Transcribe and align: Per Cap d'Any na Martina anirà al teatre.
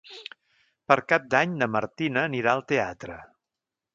Per 0.91 0.97
Cap 1.13 1.27
d'Any 1.33 1.53
na 1.59 1.69
Martina 1.75 2.25
anirà 2.31 2.57
al 2.57 2.65
teatre. 2.75 3.21